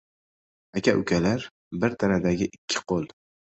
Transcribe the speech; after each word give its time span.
•Aka-ukalar— 0.81 1.45
bir 1.85 1.99
tanadagi 2.05 2.51
ikki 2.59 2.85
qo‘l. 2.93 3.09